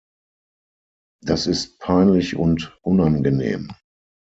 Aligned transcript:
Das 1.23 1.45
ist 1.45 1.77
peinlich 1.77 2.35
und 2.35 2.75
unangenehm. 2.81 3.71